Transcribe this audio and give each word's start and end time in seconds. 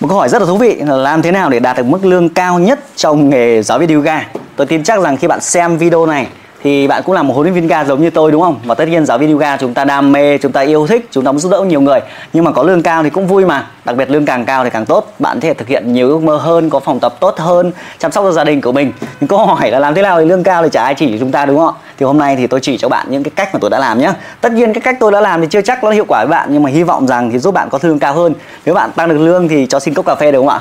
Một 0.00 0.08
câu 0.08 0.18
hỏi 0.18 0.28
rất 0.28 0.38
là 0.42 0.46
thú 0.46 0.56
vị 0.56 0.74
là 0.74 0.96
làm 0.96 1.22
thế 1.22 1.32
nào 1.32 1.50
để 1.50 1.60
đạt 1.60 1.76
được 1.76 1.86
mức 1.86 2.04
lương 2.04 2.28
cao 2.28 2.58
nhất 2.58 2.80
trong 2.96 3.28
nghề 3.28 3.62
giáo 3.62 3.78
viên 3.78 3.94
yoga? 3.94 4.28
Tôi 4.56 4.66
tin 4.66 4.82
chắc 4.82 5.00
rằng 5.00 5.16
khi 5.16 5.26
bạn 5.26 5.40
xem 5.40 5.78
video 5.78 6.06
này 6.06 6.26
thì 6.62 6.88
bạn 6.88 7.02
cũng 7.06 7.14
là 7.14 7.22
một 7.22 7.34
huấn 7.34 7.44
luyện 7.44 7.54
viên 7.54 7.62
yoga 7.62 7.84
giống 7.84 8.02
như 8.02 8.10
tôi 8.10 8.32
đúng 8.32 8.42
không? 8.42 8.60
Và 8.64 8.74
tất 8.74 8.88
nhiên 8.88 9.06
giáo 9.06 9.18
viên 9.18 9.32
yoga 9.32 9.56
chúng 9.56 9.74
ta 9.74 9.84
đam 9.84 10.12
mê, 10.12 10.38
chúng 10.38 10.52
ta 10.52 10.60
yêu 10.60 10.86
thích, 10.86 11.08
chúng 11.10 11.24
ta 11.24 11.32
muốn 11.32 11.38
giúp 11.38 11.52
đỡ 11.52 11.60
nhiều 11.60 11.80
người. 11.80 12.00
Nhưng 12.32 12.44
mà 12.44 12.50
có 12.50 12.62
lương 12.62 12.82
cao 12.82 13.02
thì 13.02 13.10
cũng 13.10 13.26
vui 13.26 13.44
mà. 13.44 13.66
Đặc 13.84 13.96
biệt 13.96 14.10
lương 14.10 14.24
càng 14.24 14.44
cao 14.44 14.64
thì 14.64 14.70
càng 14.70 14.86
tốt. 14.86 15.12
Bạn 15.18 15.36
có 15.36 15.40
thể 15.40 15.54
thực 15.54 15.68
hiện 15.68 15.92
nhiều 15.92 16.08
ước 16.08 16.22
mơ 16.22 16.36
hơn, 16.36 16.70
có 16.70 16.80
phòng 16.80 17.00
tập 17.00 17.14
tốt 17.20 17.38
hơn, 17.38 17.72
chăm 17.98 18.12
sóc 18.12 18.24
cho 18.24 18.32
gia 18.32 18.44
đình 18.44 18.60
của 18.60 18.72
mình. 18.72 18.92
Nhưng 19.20 19.28
câu 19.28 19.38
hỏi 19.46 19.70
là 19.70 19.78
làm 19.78 19.94
thế 19.94 20.02
nào 20.02 20.20
thì 20.20 20.24
lương 20.24 20.42
cao 20.42 20.62
thì 20.62 20.68
chả 20.72 20.82
ai 20.82 20.94
chỉ 20.94 21.12
cho 21.12 21.18
chúng 21.20 21.32
ta 21.32 21.46
đúng 21.46 21.58
không 21.58 21.74
ạ? 21.74 21.78
Thì 21.98 22.06
hôm 22.06 22.18
nay 22.18 22.36
thì 22.36 22.46
tôi 22.46 22.60
chỉ 22.60 22.78
cho 22.78 22.88
bạn 22.88 23.06
những 23.10 23.22
cái 23.22 23.32
cách 23.36 23.48
mà 23.52 23.58
tôi 23.60 23.70
đã 23.70 23.78
làm 23.78 23.98
nhé. 23.98 24.12
Tất 24.40 24.52
nhiên 24.52 24.72
cái 24.72 24.80
cách 24.80 24.96
tôi 25.00 25.12
đã 25.12 25.20
làm 25.20 25.40
thì 25.40 25.46
chưa 25.50 25.60
chắc 25.60 25.84
nó 25.84 25.90
hiệu 25.90 26.04
quả 26.08 26.24
với 26.24 26.30
bạn 26.30 26.48
nhưng 26.52 26.62
mà 26.62 26.70
hy 26.70 26.82
vọng 26.82 27.06
rằng 27.06 27.30
thì 27.30 27.38
giúp 27.38 27.54
bạn 27.54 27.68
có 27.70 27.78
lương 27.82 27.98
cao 27.98 28.14
hơn. 28.14 28.34
Nếu 28.64 28.74
bạn 28.74 28.90
tăng 28.92 29.08
được 29.08 29.18
lương 29.18 29.48
thì 29.48 29.66
cho 29.66 29.80
xin 29.80 29.94
cốc 29.94 30.06
cà 30.06 30.14
phê 30.14 30.32
được 30.32 30.38
không 30.38 30.48
ạ? 30.48 30.60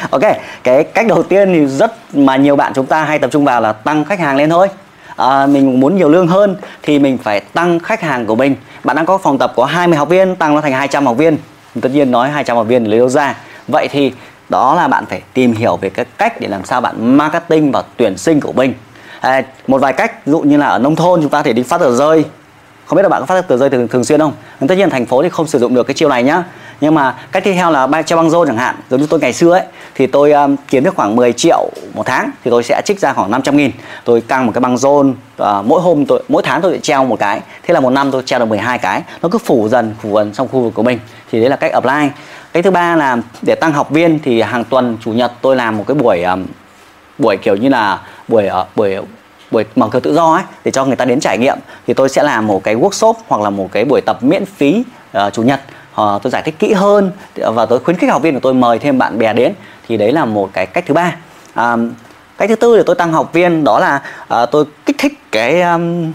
ok, 0.10 0.22
cái 0.62 0.84
cách 0.84 1.06
đầu 1.06 1.22
tiên 1.22 1.52
thì 1.52 1.66
rất 1.66 1.92
mà 2.14 2.36
nhiều 2.36 2.56
bạn 2.56 2.72
chúng 2.74 2.86
ta 2.86 3.04
hay 3.04 3.18
tập 3.18 3.30
trung 3.32 3.44
vào 3.44 3.60
là 3.60 3.72
tăng 3.72 4.04
khách 4.04 4.20
hàng 4.20 4.36
lên 4.36 4.50
thôi 4.50 4.68
à, 5.16 5.46
mình 5.46 5.80
muốn 5.80 5.96
nhiều 5.96 6.08
lương 6.08 6.26
hơn 6.26 6.56
thì 6.82 6.98
mình 6.98 7.18
phải 7.18 7.40
tăng 7.40 7.78
khách 7.78 8.00
hàng 8.00 8.26
của 8.26 8.34
mình. 8.34 8.56
Bạn 8.84 8.96
đang 8.96 9.06
có 9.06 9.18
phòng 9.18 9.38
tập 9.38 9.52
có 9.56 9.64
20 9.64 9.96
học 9.98 10.08
viên 10.08 10.36
tăng 10.36 10.54
nó 10.54 10.60
thành 10.60 10.72
200 10.72 11.06
học 11.06 11.16
viên. 11.16 11.36
Tất 11.80 11.88
nhiên 11.92 12.10
nói 12.10 12.30
200 12.30 12.56
học 12.56 12.66
viên 12.66 12.84
lấy 12.84 12.98
đâu 12.98 13.08
ra. 13.08 13.36
Vậy 13.68 13.88
thì 13.88 14.12
đó 14.48 14.74
là 14.74 14.88
bạn 14.88 15.06
phải 15.06 15.22
tìm 15.34 15.52
hiểu 15.52 15.76
về 15.76 15.90
cái 15.90 16.04
cách 16.18 16.40
để 16.40 16.48
làm 16.48 16.64
sao 16.64 16.80
bạn 16.80 17.16
marketing 17.16 17.72
và 17.72 17.82
tuyển 17.96 18.18
sinh 18.18 18.40
của 18.40 18.52
mình. 18.52 18.74
À, 19.20 19.42
một 19.66 19.80
vài 19.80 19.92
cách 19.92 20.26
ví 20.26 20.32
dụ 20.32 20.40
như 20.40 20.56
là 20.56 20.66
ở 20.66 20.78
nông 20.78 20.96
thôn 20.96 21.20
chúng 21.22 21.30
ta 21.30 21.42
thể 21.42 21.52
đi 21.52 21.62
phát 21.62 21.80
tờ 21.80 21.96
rơi. 21.96 22.24
Không 22.86 22.96
biết 22.96 23.02
là 23.02 23.08
bạn 23.08 23.20
có 23.20 23.26
phát 23.26 23.48
tờ 23.48 23.56
rơi 23.56 23.70
thường, 23.70 23.88
thường 23.88 24.04
xuyên 24.04 24.20
không? 24.20 24.32
Tất 24.68 24.74
nhiên 24.74 24.90
thành 24.90 25.06
phố 25.06 25.22
thì 25.22 25.28
không 25.28 25.46
sử 25.46 25.58
dụng 25.58 25.74
được 25.74 25.86
cái 25.86 25.94
chiêu 25.94 26.08
này 26.08 26.22
nhá 26.22 26.44
nhưng 26.82 26.94
mà 26.94 27.14
cách 27.32 27.44
tiếp 27.44 27.52
theo 27.54 27.70
là 27.70 27.86
bay 27.86 28.02
treo 28.02 28.16
băng 28.16 28.30
rôn 28.30 28.46
chẳng 28.46 28.56
hạn 28.56 28.76
giống 28.90 29.00
như 29.00 29.06
tôi 29.10 29.20
ngày 29.20 29.32
xưa 29.32 29.52
ấy 29.52 29.62
thì 29.94 30.06
tôi 30.06 30.32
um, 30.32 30.56
kiếm 30.68 30.84
được 30.84 30.96
khoảng 30.96 31.16
10 31.16 31.32
triệu 31.32 31.70
một 31.94 32.06
tháng 32.06 32.30
thì 32.44 32.50
tôi 32.50 32.62
sẽ 32.62 32.82
trích 32.84 33.00
ra 33.00 33.12
khoảng 33.12 33.30
500 33.30 33.56
nghìn. 33.56 33.70
Tôi 34.04 34.20
căng 34.20 34.46
một 34.46 34.52
cái 34.54 34.60
băng 34.60 34.76
rôn 34.76 35.08
uh, 35.42 35.46
mỗi 35.64 35.80
hôm 35.80 36.06
tôi 36.06 36.22
mỗi 36.28 36.42
tháng 36.42 36.62
tôi 36.62 36.72
sẽ 36.72 36.78
treo 36.78 37.04
một 37.04 37.18
cái. 37.18 37.40
Thế 37.62 37.74
là 37.74 37.80
một 37.80 37.90
năm 37.90 38.10
tôi 38.10 38.22
treo 38.26 38.38
được 38.38 38.44
12 38.44 38.78
cái. 38.78 39.02
Nó 39.22 39.28
cứ 39.28 39.38
phủ 39.38 39.68
dần 39.68 39.94
phủ 40.02 40.14
dần 40.14 40.32
trong 40.32 40.48
khu 40.48 40.60
vực 40.60 40.74
của 40.74 40.82
mình. 40.82 40.98
Thì 41.32 41.40
đấy 41.40 41.50
là 41.50 41.56
cách 41.56 41.72
apply. 41.72 42.08
Cái 42.52 42.62
thứ 42.62 42.70
ba 42.70 42.96
là 42.96 43.16
để 43.46 43.54
tăng 43.54 43.72
học 43.72 43.90
viên 43.90 44.18
thì 44.18 44.40
hàng 44.40 44.64
tuần 44.64 44.96
chủ 45.00 45.12
nhật 45.12 45.32
tôi 45.40 45.56
làm 45.56 45.76
một 45.76 45.84
cái 45.86 45.94
buổi 45.94 46.22
um, 46.22 46.46
buổi 47.18 47.36
kiểu 47.36 47.56
như 47.56 47.68
là 47.68 48.00
buổi 48.28 48.46
uh, 48.60 48.66
buổi 48.76 48.96
buổi 49.50 49.64
mở 49.76 49.88
cửa 49.90 50.00
tự 50.00 50.14
do 50.14 50.34
ấy 50.34 50.42
để 50.64 50.70
cho 50.70 50.84
người 50.84 50.96
ta 50.96 51.04
đến 51.04 51.20
trải 51.20 51.38
nghiệm. 51.38 51.58
Thì 51.86 51.94
tôi 51.94 52.08
sẽ 52.08 52.22
làm 52.22 52.46
một 52.46 52.64
cái 52.64 52.76
workshop 52.76 53.14
hoặc 53.28 53.42
là 53.42 53.50
một 53.50 53.68
cái 53.72 53.84
buổi 53.84 54.00
tập 54.00 54.22
miễn 54.22 54.44
phí 54.46 54.84
uh, 55.26 55.32
chủ 55.32 55.42
nhật 55.42 55.60
họ 55.92 56.18
tôi 56.18 56.30
giải 56.30 56.42
thích 56.42 56.54
kỹ 56.58 56.72
hơn 56.72 57.10
và 57.36 57.66
tôi 57.66 57.78
khuyến 57.78 57.96
khích 57.96 58.10
học 58.10 58.22
viên 58.22 58.34
của 58.34 58.40
tôi 58.40 58.54
mời 58.54 58.78
thêm 58.78 58.98
bạn 58.98 59.18
bè 59.18 59.32
đến 59.32 59.52
thì 59.88 59.96
đấy 59.96 60.12
là 60.12 60.24
một 60.24 60.50
cái 60.52 60.66
cách 60.66 60.84
thứ 60.86 60.94
ba. 60.94 61.16
À, 61.54 61.76
cách 62.38 62.48
thứ 62.48 62.56
tư 62.56 62.76
để 62.76 62.82
tôi 62.86 62.96
tăng 62.96 63.12
học 63.12 63.32
viên 63.32 63.64
đó 63.64 63.78
là 63.78 64.02
à, 64.28 64.46
tôi 64.46 64.64
kích 64.86 64.96
thích 64.98 65.12
cái 65.32 65.62
um, 65.62 66.12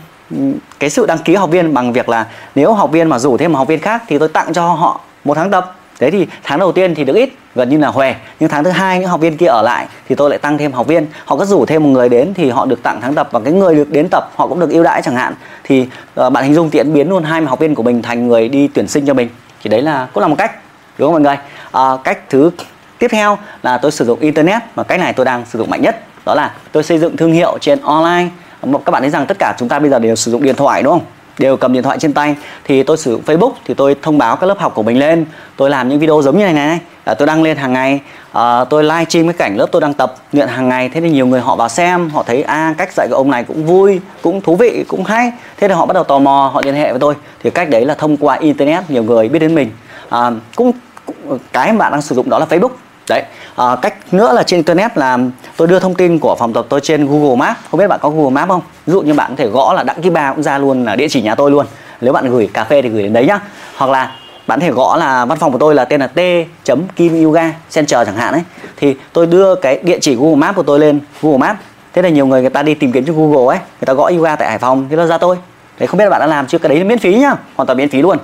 cái 0.79 0.89
sự 0.89 1.05
đăng 1.05 1.17
ký 1.17 1.35
học 1.35 1.49
viên 1.49 1.73
bằng 1.73 1.93
việc 1.93 2.09
là 2.09 2.25
nếu 2.55 2.73
học 2.73 2.91
viên 2.91 3.09
mà 3.09 3.19
rủ 3.19 3.37
thêm 3.37 3.51
một 3.51 3.57
học 3.57 3.67
viên 3.67 3.79
khác 3.79 4.03
thì 4.07 4.17
tôi 4.17 4.29
tặng 4.29 4.53
cho 4.53 4.67
họ 4.67 5.01
một 5.23 5.33
tháng 5.33 5.51
tập. 5.51 5.73
Thế 5.99 6.11
thì 6.11 6.27
tháng 6.43 6.59
đầu 6.59 6.71
tiên 6.71 6.95
thì 6.95 7.03
được 7.03 7.15
ít 7.15 7.29
gần 7.55 7.69
như 7.69 7.77
là 7.77 7.87
huề 7.87 8.15
nhưng 8.39 8.49
tháng 8.49 8.63
thứ 8.63 8.69
hai 8.69 8.99
những 8.99 9.09
học 9.09 9.19
viên 9.19 9.37
kia 9.37 9.45
ở 9.45 9.61
lại 9.61 9.87
thì 10.09 10.15
tôi 10.15 10.29
lại 10.29 10.39
tăng 10.39 10.57
thêm 10.57 10.73
học 10.73 10.87
viên. 10.87 11.05
Họ 11.25 11.37
có 11.37 11.45
rủ 11.45 11.65
thêm 11.65 11.83
một 11.83 11.89
người 11.89 12.09
đến 12.09 12.33
thì 12.33 12.49
họ 12.49 12.65
được 12.65 12.83
tặng 12.83 13.01
tháng 13.01 13.15
tập 13.15 13.29
và 13.31 13.39
cái 13.39 13.53
người 13.53 13.75
được 13.75 13.91
đến 13.91 14.07
tập 14.11 14.31
họ 14.35 14.47
cũng 14.47 14.59
được 14.59 14.69
ưu 14.69 14.83
đãi 14.83 15.01
chẳng 15.01 15.15
hạn. 15.15 15.33
Thì 15.63 15.87
uh, 16.21 16.33
bạn 16.33 16.43
hình 16.43 16.53
dung 16.53 16.69
tiện 16.69 16.93
biến 16.93 17.09
luôn 17.09 17.23
hai 17.23 17.41
học 17.41 17.59
viên 17.59 17.75
của 17.75 17.83
mình 17.83 18.01
thành 18.01 18.27
người 18.27 18.49
đi 18.49 18.67
tuyển 18.67 18.87
sinh 18.87 19.05
cho 19.05 19.13
mình 19.13 19.29
thì 19.63 19.69
đấy 19.69 19.81
là 19.81 20.07
cũng 20.13 20.21
là 20.21 20.27
một 20.27 20.35
cách 20.37 20.51
đúng 20.97 21.07
không 21.07 21.13
mọi 21.13 21.21
người? 21.21 21.37
À, 21.71 21.97
cách 22.03 22.29
thứ 22.29 22.51
tiếp 22.99 23.07
theo 23.11 23.37
là 23.63 23.77
tôi 23.77 23.91
sử 23.91 24.05
dụng 24.05 24.19
internet 24.19 24.61
và 24.75 24.83
cách 24.83 24.99
này 24.99 25.13
tôi 25.13 25.25
đang 25.25 25.45
sử 25.45 25.59
dụng 25.59 25.69
mạnh 25.69 25.81
nhất 25.81 26.03
đó 26.25 26.35
là 26.35 26.53
tôi 26.71 26.83
xây 26.83 26.97
dựng 26.97 27.17
thương 27.17 27.31
hiệu 27.31 27.57
trên 27.61 27.81
online. 27.81 28.29
Các 28.85 28.91
bạn 28.91 29.01
thấy 29.01 29.09
rằng 29.09 29.25
tất 29.25 29.39
cả 29.39 29.55
chúng 29.59 29.69
ta 29.69 29.79
bây 29.79 29.89
giờ 29.89 29.99
đều 29.99 30.15
sử 30.15 30.31
dụng 30.31 30.43
điện 30.43 30.55
thoại 30.55 30.83
đúng 30.83 30.93
không? 30.93 31.05
Đều 31.37 31.57
cầm 31.57 31.73
điện 31.73 31.83
thoại 31.83 31.99
trên 31.99 32.13
tay. 32.13 32.35
Thì 32.63 32.83
tôi 32.83 32.97
sử 32.97 33.11
dụng 33.11 33.21
Facebook 33.25 33.51
thì 33.65 33.73
tôi 33.73 33.95
thông 34.01 34.17
báo 34.17 34.35
các 34.35 34.47
lớp 34.47 34.59
học 34.59 34.71
của 34.75 34.83
mình 34.83 34.99
lên. 34.99 35.25
Tôi 35.55 35.69
làm 35.69 35.89
những 35.89 35.99
video 35.99 36.21
giống 36.21 36.37
như 36.37 36.43
này 36.43 36.53
này 36.53 36.79
à, 37.07 37.13
tôi 37.13 37.25
đăng 37.25 37.43
lên 37.43 37.57
hàng 37.57 37.73
ngày. 37.73 37.99
À, 38.33 38.63
tôi 38.63 38.83
live 38.83 39.05
stream 39.09 39.27
cái 39.27 39.33
cảnh 39.33 39.57
lớp 39.57 39.67
tôi 39.71 39.81
đang 39.81 39.93
tập 39.93 40.15
luyện 40.31 40.47
hàng 40.47 40.69
ngày. 40.69 40.89
Thế 40.89 41.01
thì 41.01 41.09
nhiều 41.09 41.27
người 41.27 41.41
họ 41.41 41.55
vào 41.55 41.69
xem 41.69 42.09
họ 42.09 42.23
thấy 42.23 42.43
a 42.43 42.53
à, 42.53 42.75
cách 42.77 42.93
dạy 42.93 43.07
của 43.09 43.15
ông 43.15 43.31
này 43.31 43.43
cũng 43.43 43.65
vui 43.65 43.99
cũng 44.21 44.41
thú 44.41 44.55
vị 44.55 44.85
cũng 44.87 45.03
hay. 45.03 45.31
Thế 45.57 45.67
thì 45.67 45.73
họ 45.73 45.85
bắt 45.85 45.93
đầu 45.93 46.03
tò 46.03 46.19
mò 46.19 46.51
họ 46.53 46.61
liên 46.65 46.75
hệ 46.75 46.91
với 46.91 46.99
tôi. 46.99 47.15
Thì 47.43 47.49
cách 47.49 47.69
đấy 47.69 47.85
là 47.85 47.93
thông 47.93 48.17
qua 48.17 48.35
internet 48.35 48.89
nhiều 48.89 49.03
người 49.03 49.29
biết 49.29 49.39
đến 49.39 49.55
mình. 49.55 49.71
À, 50.09 50.31
cũng, 50.55 50.71
cũng 51.05 51.39
cái 51.53 51.71
mà 51.71 51.77
bạn 51.77 51.91
đang 51.91 52.01
sử 52.01 52.15
dụng 52.15 52.29
đó 52.29 52.39
là 52.39 52.45
Facebook. 52.49 52.71
Đấy. 53.09 53.23
À, 53.55 53.75
cách 53.81 54.13
nữa 54.13 54.33
là 54.33 54.43
trên 54.43 54.57
internet 54.57 54.97
là 54.97 55.17
tôi 55.57 55.67
đưa 55.67 55.79
thông 55.79 55.95
tin 55.95 56.19
của 56.19 56.35
phòng 56.39 56.53
tập 56.53 56.65
tôi 56.69 56.81
trên 56.81 57.07
Google 57.07 57.35
Maps. 57.35 57.59
Không 57.71 57.79
biết 57.79 57.87
bạn 57.87 57.99
có 58.01 58.09
Google 58.09 58.31
Maps 58.31 58.49
không? 58.49 58.61
Ví 58.85 58.93
dụ 58.93 59.01
như 59.01 59.13
bạn 59.13 59.29
có 59.29 59.35
thể 59.37 59.47
gõ 59.47 59.73
là 59.73 59.83
đặng 59.83 60.01
ký 60.01 60.09
ba 60.09 60.33
cũng 60.33 60.43
ra 60.43 60.57
luôn 60.57 60.85
là 60.85 60.95
địa 60.95 61.07
chỉ 61.09 61.21
nhà 61.21 61.35
tôi 61.35 61.51
luôn. 61.51 61.65
Nếu 62.01 62.13
bạn 62.13 62.29
gửi 62.29 62.49
cà 62.53 62.63
phê 62.63 62.81
thì 62.81 62.89
gửi 62.89 63.03
đến 63.03 63.13
đấy 63.13 63.25
nhá. 63.25 63.39
Hoặc 63.77 63.91
là 63.91 64.11
bạn 64.47 64.59
thể 64.59 64.71
gõ 64.71 64.97
là 64.97 65.25
văn 65.25 65.37
phòng 65.37 65.51
của 65.51 65.57
tôi 65.57 65.75
là 65.75 65.85
tên 65.85 65.99
là 65.99 66.07
t 66.07 66.19
kim 66.95 67.23
yoga 67.23 67.53
center 67.73 68.07
chẳng 68.07 68.15
hạn 68.15 68.33
ấy. 68.33 68.43
Thì 68.77 68.95
tôi 69.13 69.27
đưa 69.27 69.55
cái 69.55 69.79
địa 69.83 69.97
chỉ 70.01 70.15
Google 70.15 70.35
Maps 70.35 70.55
của 70.55 70.63
tôi 70.63 70.79
lên 70.79 70.99
Google 71.21 71.37
Maps. 71.37 71.59
Thế 71.93 72.01
là 72.01 72.09
nhiều 72.09 72.25
người 72.25 72.41
người 72.41 72.49
ta 72.49 72.63
đi 72.63 72.73
tìm 72.73 72.91
kiếm 72.91 73.05
trên 73.05 73.15
Google 73.15 73.55
ấy 73.55 73.59
người 73.59 73.85
ta 73.85 73.93
gõ 73.93 74.09
yoga 74.09 74.35
tại 74.35 74.49
Hải 74.49 74.57
Phòng 74.57 74.87
thì 74.89 74.95
nó 74.95 75.05
ra 75.05 75.17
tôi. 75.17 75.37
Đấy 75.79 75.87
không 75.87 75.97
biết 75.97 76.03
là 76.03 76.09
bạn 76.09 76.19
đã 76.19 76.27
làm 76.27 76.47
chưa? 76.47 76.57
Cái 76.57 76.69
đấy 76.69 76.77
là 76.77 76.83
miễn 76.83 76.99
phí 76.99 77.15
nhá 77.15 77.35
hoàn 77.55 77.67
toàn 77.67 77.77
miễn 77.77 77.89
phí 77.89 78.01
luôn. 78.01 78.17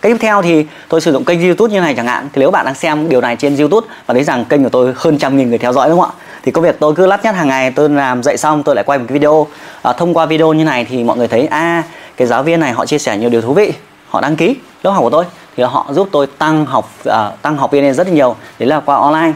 Cái 0.00 0.12
tiếp 0.12 0.18
theo 0.20 0.42
thì 0.42 0.66
tôi 0.88 1.00
sử 1.00 1.12
dụng 1.12 1.24
kênh 1.24 1.42
YouTube 1.42 1.72
như 1.72 1.80
này 1.80 1.94
chẳng 1.94 2.06
hạn. 2.06 2.28
Thì 2.32 2.40
nếu 2.40 2.50
bạn 2.50 2.66
đang 2.66 2.74
xem 2.74 3.08
điều 3.08 3.20
này 3.20 3.36
trên 3.36 3.56
YouTube 3.56 3.86
Và 4.06 4.14
thấy 4.14 4.24
rằng 4.24 4.44
kênh 4.44 4.62
của 4.62 4.68
tôi 4.68 4.92
hơn 4.96 5.18
trăm 5.18 5.36
nghìn 5.36 5.48
người 5.48 5.58
theo 5.58 5.72
dõi 5.72 5.88
đúng 5.88 6.00
không 6.00 6.10
ạ? 6.10 6.24
Thì 6.42 6.52
công 6.52 6.64
việc 6.64 6.76
tôi 6.80 6.94
cứ 6.94 7.06
lắt 7.06 7.24
nhắt 7.24 7.34
hàng 7.34 7.48
ngày 7.48 7.70
tôi 7.70 7.88
làm 7.88 8.22
dậy 8.22 8.36
xong 8.36 8.62
tôi 8.62 8.74
lại 8.74 8.84
quay 8.84 8.98
một 8.98 9.04
cái 9.08 9.18
video. 9.18 9.46
À, 9.82 9.92
Thông 9.92 10.14
qua 10.14 10.26
video 10.26 10.52
như 10.52 10.64
này 10.64 10.84
thì 10.84 11.04
mọi 11.04 11.16
người 11.16 11.28
thấy 11.28 11.46
à 11.46 11.82
cái 12.16 12.28
giáo 12.28 12.42
viên 12.42 12.60
này 12.60 12.72
họ 12.72 12.86
chia 12.86 12.98
sẻ 12.98 13.16
nhiều 13.16 13.30
điều 13.30 13.40
thú 13.40 13.54
vị 13.54 13.72
Họ 14.08 14.20
đăng 14.20 14.36
ký 14.36 14.56
lớp 14.82 14.90
học 14.90 15.02
của 15.02 15.10
tôi 15.10 15.24
Thì 15.56 15.62
họ 15.62 15.86
giúp 15.90 16.08
tôi 16.12 16.26
tăng 16.26 16.66
học 16.66 16.90
uh, 17.08 17.42
tăng 17.42 17.56
học 17.56 17.70
viên 17.70 17.82
lên 17.82 17.94
rất 17.94 18.06
là 18.06 18.12
nhiều. 18.12 18.36
Đấy 18.58 18.68
là 18.68 18.80
qua 18.80 18.96
online. 18.96 19.32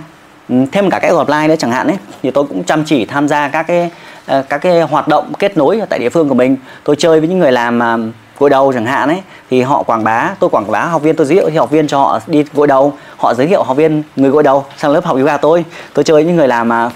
Ừ, 0.49 0.55
thêm 0.73 0.91
cả 0.91 0.99
cách 0.99 1.13
offline 1.13 1.49
nữa 1.49 1.55
chẳng 1.59 1.71
hạn 1.71 1.87
ấy 1.87 1.97
Thì 2.23 2.31
tôi 2.31 2.45
cũng 2.45 2.65
chăm 2.65 2.85
chỉ 2.85 3.05
tham 3.05 3.29
gia 3.29 3.49
các 3.49 3.63
cái 3.63 3.91
uh, 4.39 4.49
các 4.49 4.59
cái 4.59 4.81
hoạt 4.81 5.09
động 5.09 5.33
kết 5.39 5.57
nối 5.57 5.81
tại 5.89 5.99
địa 5.99 6.11
phương 6.11 6.29
của 6.29 6.35
mình. 6.35 6.57
Tôi 6.85 6.97
chơi 6.97 7.21
với 7.21 7.29
những 7.29 7.39
người 7.39 7.53
làm 7.53 7.79
uh, 7.79 8.15
gội 8.39 8.51
đầu 8.51 8.73
chẳng 8.73 8.87
hạn 8.87 9.09
ấy 9.09 9.23
thì 9.51 9.63
họ 9.63 9.83
quảng 9.83 10.05
bá 10.05 10.31
tôi 10.41 10.51
quảng 10.51 10.71
bá 10.71 10.85
học 10.85 11.03
viên 11.03 11.17
tôi 11.17 11.27
giới 11.27 11.51
thiệu 11.51 11.61
học 11.61 11.71
viên 11.71 11.87
cho 11.87 11.99
họ 11.99 12.21
đi 12.27 12.45
gội 12.55 12.67
đầu. 12.67 12.93
Họ 13.17 13.35
giới 13.35 13.47
thiệu 13.47 13.63
học 13.63 13.77
viên 13.77 14.03
người 14.17 14.31
gội 14.31 14.43
đầu 14.43 14.65
sang 14.77 14.91
lớp 14.91 15.05
học 15.05 15.17
yoga 15.17 15.37
tôi. 15.37 15.65
Tôi 15.95 16.05
chơi 16.05 16.25
những 16.25 16.37
người 16.37 16.49
làm 16.49 16.69
mà 16.69 16.91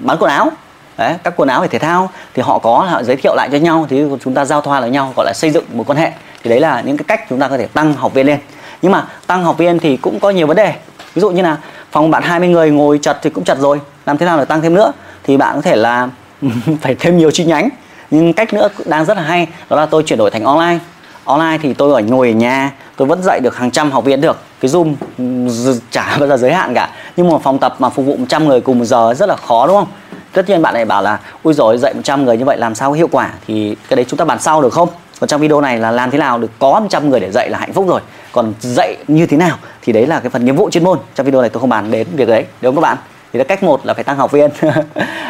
bán 0.00 0.16
quần 0.20 0.30
áo. 0.30 0.50
Đấy, 1.02 1.14
các 1.22 1.34
quần 1.36 1.48
áo 1.48 1.60
về 1.62 1.68
thể 1.68 1.78
thao. 1.78 2.10
Thì 2.34 2.42
họ 2.42 2.58
có 2.58 2.78
họ 2.90 3.02
giới 3.02 3.16
thiệu 3.16 3.34
lại 3.34 3.48
cho 3.52 3.58
nhau 3.58 3.86
thì 3.88 4.04
chúng 4.24 4.34
ta 4.34 4.44
giao 4.44 4.60
thoa 4.60 4.80
với 4.80 4.90
nhau 4.90 5.12
gọi 5.16 5.26
là 5.26 5.32
xây 5.34 5.50
dựng 5.50 5.64
một 5.72 5.84
quan 5.86 5.98
hệ. 5.98 6.10
Thì 6.42 6.50
đấy 6.50 6.60
là 6.60 6.80
những 6.80 6.96
cái 6.96 7.04
cách 7.08 7.20
chúng 7.28 7.38
ta 7.38 7.48
có 7.48 7.58
thể 7.58 7.66
tăng 7.66 7.94
học 7.94 8.14
viên 8.14 8.26
lên. 8.26 8.38
Nhưng 8.82 8.92
mà 8.92 9.06
tăng 9.26 9.44
học 9.44 9.58
viên 9.58 9.78
thì 9.78 9.96
cũng 9.96 10.20
có 10.20 10.30
nhiều 10.30 10.46
vấn 10.46 10.56
đề. 10.56 10.74
Ví 11.14 11.20
dụ 11.20 11.30
như 11.30 11.42
là 11.42 11.56
phòng 11.90 12.10
bạn 12.10 12.22
20 12.22 12.48
người 12.48 12.70
ngồi 12.70 12.98
chật 13.02 13.18
thì 13.22 13.30
cũng 13.30 13.44
chật 13.44 13.58
rồi. 13.58 13.80
Làm 14.06 14.18
thế 14.18 14.26
nào 14.26 14.38
để 14.38 14.44
tăng 14.44 14.62
thêm 14.62 14.74
nữa? 14.74 14.92
Thì 15.24 15.36
bạn 15.36 15.54
có 15.54 15.60
thể 15.60 15.76
là 15.76 16.08
phải 16.80 16.96
thêm 16.98 17.18
nhiều 17.18 17.30
chi 17.30 17.44
nhánh. 17.44 17.68
Nhưng 18.10 18.32
cách 18.32 18.54
nữa 18.54 18.68
đang 18.84 19.04
rất 19.04 19.16
là 19.16 19.22
hay 19.22 19.46
đó 19.70 19.76
là 19.76 19.86
tôi 19.86 20.02
chuyển 20.02 20.18
đổi 20.18 20.30
thành 20.30 20.44
online. 20.44 20.78
Online 21.24 21.58
thì 21.62 21.74
tôi 21.74 21.92
ở 21.92 22.00
ngồi 22.00 22.28
ở 22.28 22.34
nhà 22.34 22.70
tôi 22.96 23.08
vẫn 23.08 23.22
dạy 23.22 23.40
được 23.40 23.56
hàng 23.56 23.70
trăm 23.70 23.90
học 23.90 24.04
viên 24.04 24.20
được. 24.20 24.38
Cái 24.60 24.70
zoom 24.70 24.94
ừ, 25.18 25.80
chả 25.90 26.16
bao 26.18 26.28
giờ 26.28 26.36
giới 26.36 26.52
hạn 26.52 26.74
cả. 26.74 26.90
Nhưng 27.16 27.30
mà 27.30 27.38
phòng 27.38 27.58
tập 27.58 27.74
mà 27.78 27.88
phục 27.88 28.06
vụ 28.06 28.16
100 28.16 28.48
người 28.48 28.60
cùng 28.60 28.78
một 28.78 28.84
giờ 28.84 29.14
rất 29.14 29.28
là 29.28 29.36
khó 29.36 29.66
đúng 29.66 29.76
không? 29.76 29.88
Tất 30.32 30.48
nhiên 30.48 30.62
bạn 30.62 30.74
này 30.74 30.84
bảo 30.84 31.02
là 31.02 31.18
ui 31.42 31.54
rồi 31.54 31.78
dạy 31.78 31.94
100 31.94 32.24
người 32.24 32.36
như 32.36 32.44
vậy 32.44 32.58
làm 32.58 32.74
sao 32.74 32.92
hiệu 32.92 33.08
quả? 33.12 33.30
Thì 33.46 33.76
cái 33.88 33.96
đấy 33.96 34.04
chúng 34.08 34.16
ta 34.16 34.24
bàn 34.24 34.40
sau 34.40 34.62
được 34.62 34.72
không? 34.72 34.88
Còn 35.20 35.28
trong 35.28 35.40
video 35.40 35.60
này 35.60 35.78
là 35.78 35.90
làm 35.90 36.10
thế 36.10 36.18
nào 36.18 36.38
được 36.38 36.50
có 36.58 36.80
100 36.80 37.10
người 37.10 37.20
để 37.20 37.30
dạy 37.30 37.50
là 37.50 37.58
hạnh 37.58 37.72
phúc 37.72 37.86
rồi? 37.88 38.00
Còn 38.32 38.54
dạy 38.60 38.96
như 39.08 39.26
thế 39.26 39.36
nào 39.36 39.56
thì 39.82 39.92
đấy 39.92 40.06
là 40.06 40.20
cái 40.20 40.30
phần 40.30 40.44
nhiệm 40.44 40.56
vụ 40.56 40.70
chuyên 40.70 40.84
môn. 40.84 40.98
Trong 41.14 41.26
video 41.26 41.40
này 41.40 41.50
tôi 41.50 41.60
không 41.60 41.70
bàn 41.70 41.90
đến 41.90 42.06
việc 42.16 42.28
đấy 42.28 42.46
đúng 42.60 42.74
không 42.74 42.82
các 42.82 42.88
bạn? 42.88 42.98
Thì 43.32 43.38
là 43.38 43.44
cách 43.44 43.62
một 43.62 43.86
là 43.86 43.94
phải 43.94 44.04
tăng 44.04 44.16
học 44.16 44.32
viên. 44.32 44.50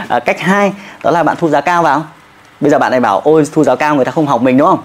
À, 0.08 0.20
cách 0.20 0.40
hai 0.40 0.72
đó 1.02 1.10
là 1.10 1.22
bạn 1.22 1.36
thu 1.40 1.48
giá 1.48 1.60
cao 1.60 1.82
vào. 1.82 2.02
Bây 2.60 2.70
giờ 2.70 2.78
bạn 2.78 2.90
này 2.90 3.00
bảo 3.00 3.20
ôi 3.24 3.44
thu 3.52 3.64
giá 3.64 3.74
cao 3.74 3.94
người 3.94 4.04
ta 4.04 4.10
không 4.10 4.26
học 4.26 4.42
mình 4.42 4.56
đúng 4.56 4.68
không? 4.68 4.82